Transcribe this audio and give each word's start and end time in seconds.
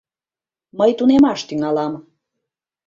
Мый 0.77 0.91
тунемаш 0.97 1.39
тӱҥалам... 1.47 1.93